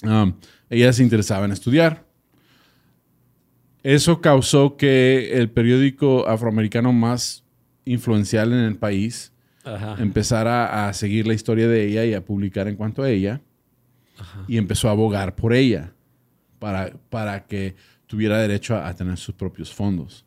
Um, 0.03 0.33
ella 0.69 0.91
se 0.91 1.03
interesaba 1.03 1.45
en 1.45 1.53
estudiar. 1.53 2.03
Eso 3.87 4.19
causó 4.19 4.75
que 4.75 5.37
el 5.37 5.49
periódico 5.49 6.27
afroamericano 6.27 6.91
más 6.91 7.45
influencial 7.85 8.51
en 8.51 8.59
el 8.59 8.75
país 8.75 9.31
Ajá. 9.63 9.95
empezara 9.97 10.89
a 10.89 10.93
seguir 10.93 11.25
la 11.25 11.33
historia 11.33 11.69
de 11.69 11.85
ella 11.85 12.03
y 12.03 12.13
a 12.13 12.25
publicar 12.25 12.67
en 12.67 12.75
cuanto 12.75 13.01
a 13.01 13.09
ella. 13.09 13.39
Ajá. 14.19 14.43
Y 14.45 14.57
empezó 14.57 14.89
a 14.89 14.91
abogar 14.91 15.35
por 15.35 15.53
ella 15.53 15.93
para, 16.59 16.91
para 17.09 17.45
que 17.45 17.75
tuviera 18.07 18.37
derecho 18.39 18.75
a, 18.75 18.89
a 18.89 18.93
tener 18.93 19.15
sus 19.17 19.33
propios 19.35 19.73
fondos. 19.73 20.25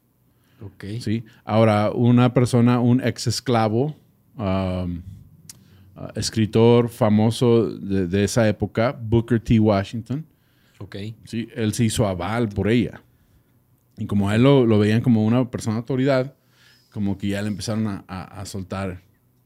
Ok. 0.62 0.84
¿sí? 1.00 1.24
Ahora, 1.44 1.90
una 1.90 2.32
persona, 2.32 2.80
un 2.80 3.02
ex 3.02 3.26
esclavo, 3.26 3.94
um, 4.38 5.02
uh, 5.96 6.08
escritor 6.14 6.88
famoso 6.88 7.68
de, 7.70 8.06
de 8.06 8.24
esa 8.24 8.48
época, 8.48 8.98
Booker 8.98 9.38
T. 9.38 9.60
Washington, 9.60 10.24
Ok. 10.78 10.96
¿sí? 11.24 11.46
él 11.54 11.74
se 11.74 11.84
hizo 11.84 12.06
aval 12.08 12.48
por 12.48 12.66
ella. 12.66 13.02
Y 14.00 14.06
como 14.06 14.28
a 14.30 14.34
él 14.34 14.42
lo, 14.42 14.66
lo 14.66 14.78
veían 14.80 15.00
como 15.02 15.24
una 15.24 15.48
persona 15.50 15.76
de 15.76 15.80
autoridad, 15.82 16.34
como 16.90 17.16
que 17.18 17.28
ya 17.28 17.42
le 17.42 17.48
empezaron 17.48 17.86
a, 17.86 18.04
a- 18.08 18.40
a 18.40 18.46
soltar, 18.46 19.02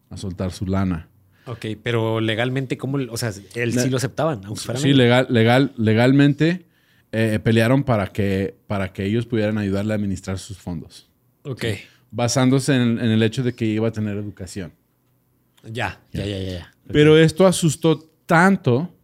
a 0.08 0.16
soltar 0.16 0.50
su 0.52 0.64
lana. 0.64 1.08
Ok, 1.46 1.66
pero 1.82 2.20
legalmente, 2.20 2.78
¿cómo? 2.78 2.96
O 3.10 3.16
sea, 3.18 3.30
él 3.54 3.72
sí 3.78 3.90
lo 3.90 3.98
aceptaban, 3.98 4.40
Sí, 4.76 4.94
legal, 4.94 5.26
legal, 5.28 5.72
legalmente 5.76 6.64
eh, 7.12 7.38
pelearon 7.42 7.84
para 7.84 8.06
que, 8.06 8.54
para 8.66 8.92
que 8.94 9.04
ellos 9.04 9.26
pudieran 9.26 9.58
ayudarle 9.58 9.92
a 9.92 9.96
administrar 9.96 10.38
sus 10.38 10.56
fondos, 10.56 11.10
Ok. 11.42 11.64
basándose 12.10 12.74
en, 12.74 12.98
en 12.98 13.10
el 13.10 13.22
hecho 13.22 13.42
de 13.42 13.52
que 13.54 13.66
iba 13.66 13.88
a 13.88 13.92
tener 13.92 14.16
educación. 14.16 14.72
Ya, 15.64 16.00
ya, 16.12 16.24
ya, 16.24 16.38
ya. 16.38 16.50
ya. 16.52 16.74
Pero 16.92 17.18
esto 17.18 17.46
asustó 17.46 17.98
tanto 18.24 18.94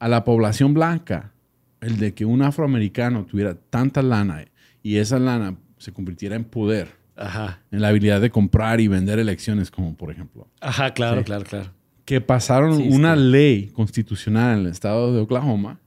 a 0.00 0.08
la 0.08 0.24
población 0.24 0.74
blanca, 0.74 1.32
el 1.80 1.96
de 1.98 2.12
que 2.14 2.24
un 2.24 2.42
afroamericano 2.42 3.24
tuviera 3.24 3.54
tanta 3.54 4.02
lana 4.02 4.44
y 4.82 4.96
esa 4.96 5.18
lana 5.18 5.56
se 5.78 5.92
convirtiera 5.92 6.36
en 6.36 6.44
poder, 6.44 6.88
Ajá. 7.16 7.60
en 7.70 7.80
la 7.82 7.88
habilidad 7.88 8.20
de 8.20 8.30
comprar 8.30 8.80
y 8.80 8.88
vender 8.88 9.18
elecciones, 9.18 9.70
como 9.70 9.96
por 9.96 10.10
ejemplo, 10.10 10.48
Ajá, 10.60 10.92
claro, 10.94 11.18
Sí. 11.20 11.24
claro, 11.24 11.44
claro. 11.44 11.70
que 12.04 12.20
pasaron 12.20 12.76
Sí, 12.78 12.88
una 12.90 13.14
que- 13.14 13.20
ley 13.20 13.66
constitucional 13.72 14.58
en 14.60 14.66
el 14.66 14.72
estado 14.72 15.12
de 15.14 15.20
Oklahoma 15.20 15.78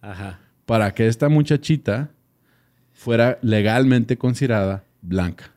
Ajá. 0.00 0.38
para 0.66 0.92
que 0.94 1.06
esta 1.08 1.28
muchachita 1.28 2.10
fuera 2.92 3.38
legalmente 3.42 4.16
considerada 4.18 4.84
blanca. 5.02 5.52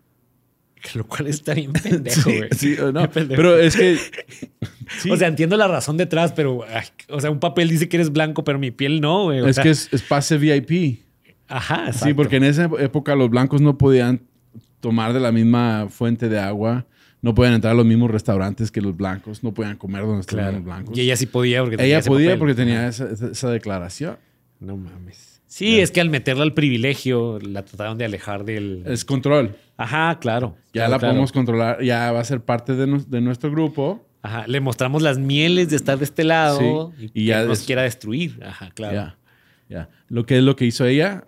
Lo 0.95 1.05
cual 1.05 1.27
está 1.27 1.53
bien 1.53 1.73
pendejo, 1.73 2.21
Sí, 2.29 2.37
güey. 2.37 2.49
sí, 2.57 2.75
o 2.79 2.91
no, 2.91 3.07
pero 3.11 3.57
es 3.57 3.75
que 3.75 3.97
sí, 4.99 5.11
O 5.11 5.17
sea, 5.17 5.27
entiendo 5.27 5.55
la 5.57 5.67
razón 5.67 5.95
detrás, 5.97 6.33
pero, 6.33 6.63
ay, 6.67 6.85
o 7.09 7.19
sea, 7.21 7.29
un 7.29 7.39
papel 7.39 7.69
dice 7.69 7.87
que 7.87 7.97
eres 7.97 8.11
blanco, 8.11 8.43
pero 8.43 8.57
mi 8.57 8.71
piel 8.71 8.99
no, 9.01 9.25
güey. 9.25 9.47
Es 9.47 9.55
sea, 9.57 9.63
que 9.63 9.69
es, 9.69 9.89
es 9.91 10.01
pase 10.01 10.37
VIP. 10.37 11.03
Ajá, 11.51 11.85
exacto. 11.87 12.05
Sí, 12.05 12.13
porque 12.13 12.37
en 12.37 12.43
esa 12.45 12.69
época 12.79 13.15
los 13.15 13.29
blancos 13.29 13.61
no 13.61 13.77
podían 13.77 14.21
tomar 14.79 15.13
de 15.13 15.19
la 15.19 15.31
misma 15.31 15.87
fuente 15.89 16.27
de 16.29 16.39
agua, 16.39 16.85
no 17.21 17.35
podían 17.35 17.53
entrar 17.53 17.73
a 17.73 17.75
los 17.75 17.85
mismos 17.85 18.09
restaurantes 18.09 18.71
que 18.71 18.81
los 18.81 18.95
blancos, 18.97 19.43
no 19.43 19.53
podían 19.53 19.77
comer 19.77 20.01
donde 20.03 20.21
estaban 20.21 20.43
Claro. 20.45 20.57
los 20.57 20.65
blancos. 20.65 20.97
Y 20.97 21.01
ella 21.01 21.15
sí 21.15 21.27
podía 21.27 21.61
porque 21.61 21.77
tenía 21.77 21.97
Ella 21.99 22.07
podía 22.07 22.27
papel. 22.29 22.39
porque 22.39 22.55
tenía 22.55 22.87
esa, 22.87 23.49
declaración. 23.51 24.17
No 24.59 24.77
mames. 24.77 25.41
Sí, 25.45 25.81
es 25.81 25.91
que 25.91 25.99
al 25.99 26.09
meterla 26.09 26.43
al 26.43 26.53
privilegio 26.53 27.37
la 27.39 27.63
trataron 27.65 27.97
de 27.97 28.05
alejar 28.05 28.45
del. 28.45 28.83
Es 28.87 29.03
control. 29.03 29.55
Ajá, 29.75 30.17
claro. 30.19 30.55
Ya 30.67 30.85
Claro, 30.85 30.91
la 30.91 30.99
podemos 30.99 31.31
controlar, 31.31 31.83
ya 31.83 32.11
va 32.13 32.21
a 32.21 32.23
ser 32.23 32.41
parte 32.41 32.73
de, 32.73 32.87
nuestro 33.21 33.51
grupo. 33.51 34.07
Ajá, 34.23 34.45
le 34.47 34.59
mostramos 34.61 35.01
las 35.01 35.17
mieles 35.19 35.69
de 35.69 35.75
estar 35.75 35.97
de 35.97 36.05
este 36.05 36.23
lado 36.23 36.93
Sí, 36.97 37.05
y, 37.05 37.05
y 37.05 37.09
que 37.09 37.23
ya 37.25 37.43
nos 37.43 37.61
quiera 37.63 37.81
destruir. 37.81 38.39
Ajá, 38.45 38.69
claro. 38.71 38.93
Ya, 38.95 39.17
ya. 39.67 39.89
Lo 40.07 40.25
que 40.25 40.37
es 40.37 40.43
lo 40.43 40.55
que 40.55 40.65
hizo 40.65 40.85
ella, 40.85 41.25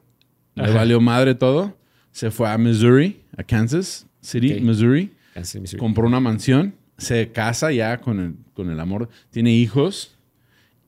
le 0.56 0.64
Ajá. 0.66 0.74
valió 0.74 1.00
madre 1.02 1.36
todo. 1.36 1.76
Se 2.12 2.30
fue 2.32 2.48
a 2.50 2.58
Missouri, 2.58 3.22
a 3.38 3.44
Kansas 3.44 4.06
City. 4.22 4.60
Missouri. 4.62 5.12
Kansas, 5.34 5.60
Missouri. 5.62 5.80
Compró 5.80 6.06
una 6.08 6.20
mansión, 6.20 6.76
se 6.98 7.32
casa 7.32 7.72
ya 7.72 7.98
con 8.00 8.20
el, 8.20 8.36
con 8.54 8.70
el 8.70 8.80
amor, 8.80 9.10
tiene 9.32 9.52
hijos 9.52 10.16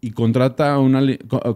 y 0.02 0.12
contrata 0.12 0.78
una, 0.78 1.02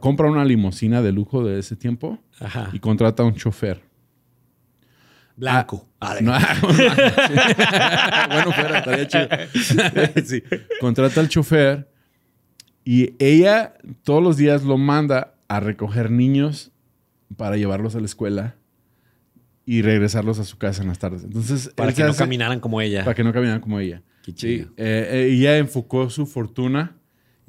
compra 0.02 0.28
una 0.30 0.44
limusina 0.44 1.02
de 1.04 1.12
lujo 1.12 1.44
de 1.46 1.60
ese 1.60 1.76
tiempo 1.76 2.18
Ajá. 2.40 2.70
y 2.74 2.80
contrata 2.80 3.22
a 3.22 3.28
un 3.28 3.36
chofer. 3.36 3.82
Blanco. 5.36 5.88
Ah, 6.02 6.16
No, 6.22 6.32
bueno, 8.28 8.52
fuera, 8.52 8.80
estaría 8.80 9.08
chido. 9.08 9.28
Sí. 10.26 10.44
Contrata 10.82 11.22
al 11.22 11.30
chofer 11.30 11.88
y 12.84 13.14
ella 13.20 13.76
todos 14.04 14.22
los 14.24 14.36
días 14.38 14.64
lo 14.64 14.78
manda 14.78 15.36
a 15.48 15.60
recoger 15.60 16.10
niños 16.12 16.72
para 17.38 17.58
llevarlos 17.58 17.96
a 17.96 18.00
la 18.00 18.06
escuela 18.06 18.56
y 19.66 19.82
regresarlos 19.82 20.40
a 20.40 20.44
su 20.46 20.58
casa 20.58 20.82
en 20.82 20.88
las 20.88 21.00
tardes. 21.00 21.24
Entonces, 21.24 21.72
para 21.76 21.94
que 21.94 22.04
no 22.04 22.16
caminaran 22.16 22.60
como 22.60 22.82
ella. 22.82 23.04
para 23.04 23.16
que 23.16 23.24
no 23.24 23.32
caminaran 23.34 23.62
como 23.62 23.80
ella. 23.80 24.02
Qué 24.24 24.32
Sí, 24.32 24.38
chido. 24.38 24.68
eh, 24.78 25.08
eh, 25.12 25.30
ella 25.32 25.58
enfocó 25.58 26.10
su 26.10 26.26
fortuna 26.26 26.96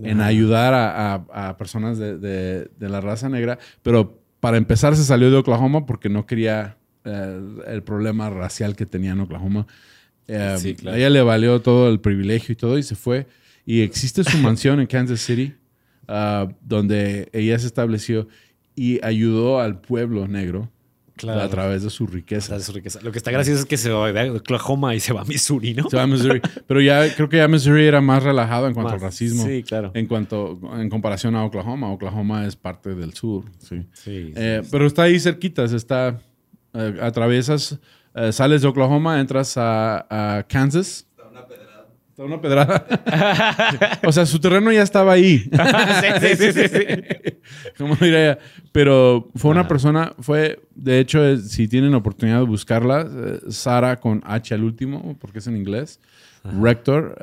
en 0.03 0.21
ayudar 0.23 0.73
a, 0.73 1.15
a- 1.15 1.49
a 1.51 1.57
personas 1.59 1.99
de, 1.99 2.17
de- 2.19 2.71
de 2.79 2.89
la 2.89 3.01
raza 3.03 3.29
negra, 3.29 3.59
pero 3.83 4.19
para 4.41 4.57
empezar 4.57 4.97
se 4.97 5.05
salió 5.05 5.31
de 5.31 5.37
Oklahoma 5.37 5.85
porque 5.85 6.09
no 6.09 6.25
quería 6.27 6.79
eh, 7.05 7.41
el 7.67 7.83
problema 7.83 8.31
racial 8.31 8.77
que 8.77 8.87
tenía 8.87 9.13
en 9.13 9.21
Oklahoma. 9.21 9.67
Eh, 10.27 10.55
Sí, 10.59 10.75
claro. 10.75 10.95
A 10.97 10.99
ella 10.99 11.11
le 11.11 11.23
valió 11.23 11.61
todo 11.61 11.89
el 11.91 12.01
privilegio 12.01 12.53
y 12.53 12.57
todo 12.57 12.79
y 12.79 12.83
se 12.83 12.95
fue. 12.97 13.27
Y 13.67 13.81
existe 13.83 14.25
su 14.25 14.39
mansión 14.39 14.81
en 14.81 14.87
Kansas 14.87 15.21
City, 15.21 15.55
ah, 16.09 16.49
donde 16.63 17.29
ella 17.33 17.59
se 17.59 17.67
estableció 17.67 18.27
y 18.81 18.99
ayudó 19.05 19.61
al 19.61 19.79
pueblo 19.83 20.27
negro 20.27 20.71
Claro. 21.17 21.43
a 21.43 21.49
través 21.51 21.83
de 21.83 21.91
su 21.91 22.07
riqueza. 22.07 22.57
es 22.57 22.65
su 22.65 22.73
riqueza. 22.73 22.99
Lo 23.03 23.13
que 23.13 23.19
está 23.19 23.31
gracioso 23.31 23.61
es 23.61 23.67
que 23.67 23.77
se 23.77 23.91
va 23.91 24.11
de 24.11 24.31
Oklahoma 24.31 24.95
y 24.95 25.01
se 25.01 25.13
va 25.13 25.21
a 25.21 25.25
Missouri, 25.27 25.75
¿no? 25.75 25.91
Se 25.91 25.99
va 25.99 26.05
a 26.05 26.07
Missouri. 26.07 26.41
Pero 26.67 26.81
ya 26.81 27.15
creo 27.15 27.29
que 27.29 27.37
ya 27.37 27.47
Missouri 27.47 27.85
era 27.85 28.01
más 28.01 28.23
relajado 28.23 28.67
en 28.69 28.73
cuanto 28.73 28.93
Más. 28.93 29.03
al 29.03 29.07
racismo. 29.07 29.45
Sí, 29.45 29.63
claro. 29.63 29.91
En 29.93 30.07
cuanto, 30.07 30.59
en 30.79 30.89
comparación 30.89 31.37
a 31.37 31.45
Oklahoma. 31.45 31.93
Oklahoma 31.93 32.47
es 32.47 32.57
parte 32.57 32.95
del 32.95 33.13
sur, 33.13 33.45
sí. 33.59 33.87
Sí. 33.93 34.33
Eh, 34.35 34.63
pero 34.71 34.87
está 34.87 35.03
ahí 35.03 35.21
cerquitas, 35.21 35.73
está, 35.75 36.23
eh, 36.73 37.11
eh, 38.15 38.33
sales 38.33 38.63
de 38.63 38.69
Oklahoma, 38.69 39.21
entras 39.21 39.59
a, 39.59 40.07
a 40.39 40.43
Kansas. 40.45 41.07
Una 42.25 42.41
pedrada. 42.41 42.87
O 44.07 44.13
sea, 44.13 44.27
su 44.27 44.39
terreno 44.41 44.71
ya 44.73 44.83
estaba 44.83 45.13
ahí. 45.13 45.39
sí, 46.21 46.37
sí, 46.37 46.53
sí, 46.53 46.69
sí. 46.69 46.81
¿Cómo 47.79 47.95
diría 47.97 48.25
ella? 48.33 48.39
Pero 48.73 49.29
fue 49.37 49.51
una 49.51 49.67
persona, 49.69 50.13
fue, 50.21 50.61
de 50.75 50.99
hecho, 51.01 51.25
es- 51.27 51.51
si 51.51 51.67
tienen 51.69 51.95
oportunidad 51.95 52.39
de 52.39 52.45
buscarla, 52.47 53.03
eh, 53.11 53.39
Sara 53.51 53.99
con 54.01 54.23
H 54.25 54.55
al 54.55 54.65
último, 54.65 55.17
porque 55.21 55.39
es 55.41 55.47
en 55.47 55.57
inglés. 55.57 56.01
Rector, 56.43 57.17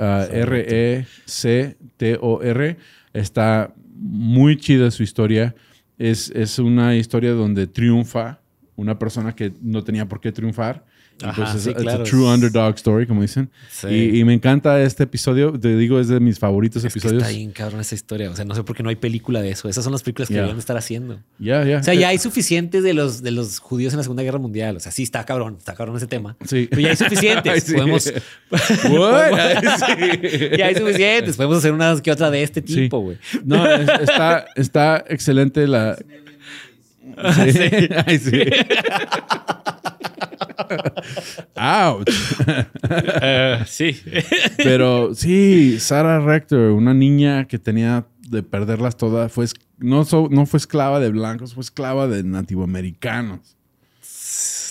R-E-C-T-O-R. 1.47 2.77
Está 3.13 3.73
muy 3.95 4.57
chida 4.57 4.91
su 4.91 5.01
historia. 5.03 5.55
Es, 5.97 6.29
es 6.31 6.59
una 6.59 6.95
historia 6.95 7.31
donde 7.31 7.65
triunfa 7.67 8.39
una 8.75 8.99
persona 8.99 9.33
que 9.33 9.51
no 9.61 9.83
tenía 9.83 10.07
por 10.07 10.19
qué 10.21 10.31
triunfar 10.31 10.85
Y 11.19 11.25
Ajá, 11.25 11.45
pues 11.45 11.55
es, 11.55 11.63
sí, 11.63 11.69
it's 11.71 11.81
claro. 11.81 12.01
a 12.01 12.03
true 12.05 12.25
underdog 12.31 12.75
story, 12.75 13.07
como 13.07 13.23
dicen. 13.23 13.49
Sí. 13.71 13.87
Y, 13.87 14.19
y 14.19 14.23
me 14.23 14.35
encanta 14.35 14.79
este 14.81 15.01
episodio. 15.03 15.51
Te 15.59 15.75
digo, 15.75 15.99
es 15.99 16.09
de 16.09 16.19
mis 16.19 16.37
favoritos 16.37 16.83
Es 16.83 16.93
que 16.93 16.99
episodios. 16.99 17.23
está 17.23 17.35
bien 17.35 17.51
cabrón 17.51 17.81
esa 17.81 17.95
historia. 17.95 18.29
O 18.29 18.35
sea, 18.35 18.45
no 18.45 18.53
sé 18.53 18.63
por 18.63 18.75
qué 18.75 18.83
no 18.83 18.89
hay 18.89 18.97
película 18.97 19.41
de 19.41 19.49
eso. 19.49 19.67
Esas 19.67 19.83
son 19.83 19.93
las 19.93 20.03
películas 20.03 20.27
que 20.27 20.35
Ya. 20.35 20.41
deberían 20.41 20.59
estar 20.59 20.77
haciendo. 20.77 21.19
Ya, 21.39 21.63
ya. 21.65 21.79
O 21.79 21.83
sea, 21.83 21.95
ya 21.95 22.09
hay 22.09 22.19
suficientes 22.19 22.83
de 22.83 22.93
los, 22.93 23.23
de 23.23 23.31
los 23.31 23.57
judíos 23.57 23.93
en 23.93 23.97
la 23.97 24.03
Segunda 24.03 24.21
Guerra 24.21 24.37
Mundial. 24.37 24.77
O 24.77 24.79
sea, 24.79 24.91
sí 24.91 25.01
está 25.01 25.25
cabrón, 25.25 25.55
está 25.57 25.73
cabrón 25.73 25.97
ese 25.97 26.05
tema. 26.05 26.37
Sí. 26.45 26.67
Pero 26.69 26.83
ya 26.83 26.89
hay 26.89 26.95
suficientes. 26.95 27.63
Sí. 27.67 27.73
Podemos, 27.73 28.13
ya 30.57 30.65
hay 30.67 30.75
suficientes. 30.75 31.35
Podemos 31.35 31.57
hacer 31.57 31.71
una 31.73 31.99
que 32.01 32.11
otra 32.11 32.29
de 32.29 32.43
este 32.43 32.61
tipo, 32.61 32.99
güey. 32.99 33.17
No, 33.43 33.65
es- 33.65 33.89
está, 34.01 34.45
está 34.55 35.03
excelente 35.09 35.65
la. 35.67 35.95
Sí. 35.97 36.03
Ay, 38.05 38.19
sí. 38.19 38.31
Ouch. 41.55 42.07
Eh, 43.21 43.63
sí. 43.65 43.95
Pero 44.57 45.13
sí, 45.15 45.79
Sarah 45.79 46.19
Rector, 46.19 46.71
una 46.71 46.93
niña 46.93 47.45
que 47.45 47.59
tenía 47.59 48.05
de 48.27 48.43
perderlas 48.43 48.97
todas, 48.97 49.31
fue, 49.31 49.45
no, 49.77 50.03
so- 50.05 50.27
no 50.31 50.45
fue 50.45 50.57
esclava 50.57 50.99
de 50.99 51.09
blancos, 51.09 51.53
fue 51.53 51.61
esclava 51.61 52.07
de 52.07 52.23
nativoamericanos. 52.23 53.55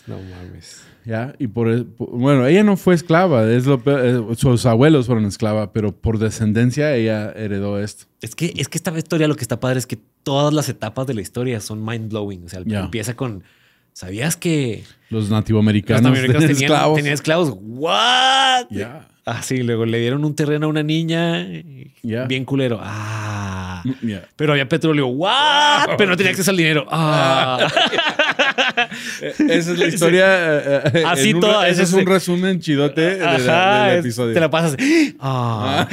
No 0.06 0.16
mames. 0.18 0.82
¿Ya? 1.04 1.34
Y 1.38 1.46
por, 1.46 1.86
por- 1.94 2.10
bueno, 2.10 2.46
ella 2.46 2.64
no 2.64 2.76
fue 2.76 2.94
esclava, 2.94 3.48
es 3.50 3.66
lo 3.66 3.80
peor, 3.80 4.00
eh, 4.32 4.36
sus 4.36 4.66
abuelos 4.66 5.06
fueron 5.06 5.24
esclava, 5.24 5.72
pero 5.72 5.92
por 5.96 6.18
descendencia 6.18 6.94
ella 6.94 7.32
heredó 7.32 7.78
esto. 7.80 8.06
Es 8.20 8.34
que, 8.34 8.52
es 8.56 8.68
que 8.68 8.78
esta 8.78 8.96
historia 8.96 9.28
lo 9.28 9.36
que 9.36 9.42
está 9.42 9.60
padre 9.60 9.78
es 9.78 9.86
que 9.86 9.98
todas 10.24 10.52
las 10.52 10.68
etapas 10.68 11.06
de 11.06 11.14
la 11.14 11.20
historia 11.22 11.60
son 11.60 11.84
mind 11.84 12.10
blowing. 12.10 12.44
O 12.44 12.48
sea, 12.48 12.60
empieza 12.66 13.14
con. 13.14 13.44
¿Sabías 13.96 14.36
que 14.36 14.84
Los 15.08 15.22
los 15.22 15.30
nativoamericanos, 15.30 16.12
tenían 16.20 16.50
esclavos. 16.50 16.96
tenían 16.96 17.14
esclavos? 17.14 17.56
¿What? 17.62 18.66
Ya. 18.68 19.08
Ah, 19.28 19.42
sí, 19.42 19.59
luego 19.64 19.85
le 19.87 19.99
dieron 19.99 20.25
un 20.25 20.37
terreno 20.37 20.66
a 20.66 20.68
una 20.68 20.85
niña. 20.85 21.45
Bien 22.02 22.45
culero. 22.45 22.78
Ah. 22.80 23.83
Ya. 24.02 24.23
Pero 24.37 24.52
había 24.52 24.68
petróleo. 24.68 25.09
¿What? 25.09 25.97
Pero 25.99 26.11
no 26.11 26.16
tenía 26.16 26.30
acceso 26.30 26.50
al 26.52 26.56
dinero. 26.56 26.87
Ah. 26.90 27.66
Esa 29.21 29.73
es 29.73 29.78
la 29.78 29.87
historia. 29.87 30.26
eh, 30.59 30.80
eh, 30.95 31.02
Así 31.06 31.33
un- 31.35 31.40
toda, 31.40 31.68
Ese 31.68 31.83
es 31.83 31.92
un 31.92 32.06
resumen 32.06 32.61
chidote 32.61 33.00
de 33.00 33.18
la- 33.18 33.35
Ajá, 33.35 33.87
del 33.88 33.99
es- 33.99 34.04
episodio. 34.04 34.35
Te 34.35 34.40
la 34.40 34.50
pasas. 34.50 34.76
Ah, 35.21 35.88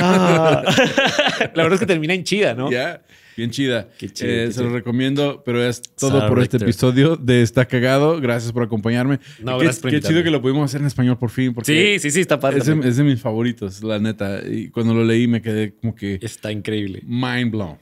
ah. 0.00 0.62
la 1.54 1.62
verdad 1.62 1.74
es 1.74 1.80
que 1.80 1.86
termina 1.86 2.14
en 2.14 2.24
chida, 2.24 2.54
¿no? 2.54 2.70
Ya, 2.70 3.00
bien 3.36 3.50
chida. 3.50 3.88
Qué 3.98 4.08
chido, 4.10 4.30
Eh, 4.30 4.44
qué 4.46 4.52
se 4.52 4.60
lo 4.60 4.66
chido. 4.66 4.76
recomiendo, 4.78 5.42
pero 5.44 5.62
es 5.64 5.82
todo 5.82 6.12
Sarah 6.12 6.28
por 6.28 6.40
este 6.42 6.56
episodio 6.58 7.16
de 7.16 7.42
Está 7.42 7.64
Cagado. 7.66 8.20
Gracias 8.20 8.52
por 8.52 8.62
acompañarme. 8.62 9.18
No, 9.40 9.58
qué, 9.58 9.64
gracias 9.64 9.82
por 9.82 9.90
qué 9.90 10.00
chido 10.00 10.22
que 10.22 10.30
lo 10.30 10.40
pudimos 10.40 10.64
hacer 10.64 10.80
en 10.80 10.86
español 10.86 11.18
por 11.18 11.30
fin. 11.30 11.52
Porque 11.54 11.98
Sí, 11.98 11.98
sí, 11.98 12.10
sí, 12.10 12.20
está 12.20 12.38
padre. 12.40 12.58
De, 12.80 12.88
es 12.88 12.96
de 12.96 13.04
mis 13.04 13.20
favoritos, 13.20 13.82
la 13.82 13.98
neta. 13.98 14.40
Y 14.48 14.70
cuando 14.70 14.94
lo 14.94 15.04
leí 15.04 15.26
me 15.26 15.42
quedé 15.42 15.74
como 15.74 15.94
que 15.94 16.18
Está 16.22 16.52
increíble. 16.52 17.02
mind 17.04 17.50
blown. 17.50 17.76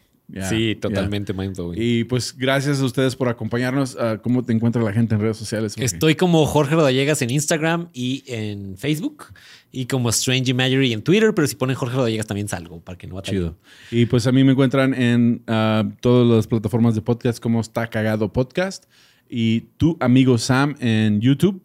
Sí, 0.48 0.76
totalmente 0.80 1.32
mind 1.32 1.54
blowing. 1.54 1.80
Y 1.80 2.02
pues 2.04 2.36
gracias 2.36 2.80
a 2.80 2.84
ustedes 2.84 3.14
por 3.14 3.28
acompañarnos. 3.28 3.96
¿Cómo 4.22 4.42
te 4.42 4.52
encuentra 4.52 4.82
la 4.82 4.92
gente 4.92 5.14
en 5.14 5.20
redes 5.20 5.36
sociales? 5.36 5.74
Jorge? 5.74 5.84
Estoy 5.84 6.14
como 6.16 6.44
Jorge 6.46 6.74
Rodallegas 6.74 7.22
en 7.22 7.30
Instagram 7.30 7.90
y 7.92 8.24
en 8.26 8.76
Facebook 8.76 9.26
y 9.70 9.86
como 9.86 10.08
Strange 10.08 10.50
Imagery 10.50 10.92
en 10.92 11.02
Twitter, 11.02 11.32
pero 11.32 11.46
si 11.46 11.54
ponen 11.54 11.76
Jorge 11.76 11.94
Rodallegas 11.94 12.26
también 12.26 12.48
salgo 12.48 12.80
para 12.80 12.98
que 12.98 13.06
no 13.06 13.14
batallen. 13.14 13.40
Chido. 13.40 13.56
Y 13.92 14.06
pues 14.06 14.26
a 14.26 14.32
mí 14.32 14.42
me 14.42 14.52
encuentran 14.52 14.94
en 14.94 15.42
ah, 15.46 15.88
todas 16.00 16.26
las 16.26 16.46
plataformas 16.48 16.96
de 16.96 17.02
podcast 17.02 17.38
como 17.38 17.60
Está 17.60 17.86
Cagado 17.86 18.32
Podcast. 18.32 18.86
Y 19.28 19.62
tu 19.76 19.96
amigo 20.00 20.38
Sam 20.38 20.76
en 20.80 21.20
YouTube, 21.20 21.62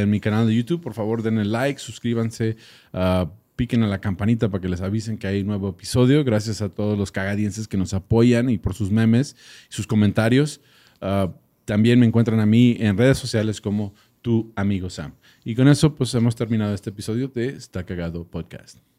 en 0.00 0.10
mi 0.10 0.20
canal 0.20 0.46
de 0.46 0.54
YouTube. 0.54 0.80
Por 0.80 0.94
favor, 0.94 1.22
denle 1.22 1.44
like, 1.44 1.80
suscríbanse, 1.80 2.56
ah, 2.92 3.30
piquen 3.56 3.82
a 3.82 3.86
la 3.86 4.00
campanita 4.00 4.48
para 4.48 4.60
que 4.60 4.68
les 4.68 4.80
avisen 4.80 5.18
que 5.18 5.26
hay 5.26 5.44
nuevo 5.44 5.68
episodio. 5.68 6.24
Gracias 6.24 6.62
a 6.62 6.68
todos 6.68 6.98
los 6.98 7.12
cagadienses 7.12 7.68
que 7.68 7.76
nos 7.76 7.94
apoyan 7.94 8.50
y 8.50 8.58
por 8.58 8.74
sus 8.74 8.90
memes 8.90 9.36
y 9.70 9.74
sus 9.74 9.86
comentarios. 9.86 10.60
Ah, 11.00 11.32
también 11.64 12.00
me 12.00 12.06
encuentran 12.06 12.40
a 12.40 12.46
mí 12.46 12.76
en 12.80 12.96
redes 12.96 13.18
sociales 13.18 13.60
como 13.60 13.94
tu 14.20 14.52
amigo 14.56 14.90
Sam. 14.90 15.14
Y 15.44 15.54
con 15.54 15.68
eso, 15.68 15.94
pues 15.94 16.14
hemos 16.14 16.36
terminado 16.36 16.74
este 16.74 16.90
episodio 16.90 17.28
de 17.28 17.48
Está 17.48 17.84
Cagado 17.84 18.24
Podcast. 18.24 18.91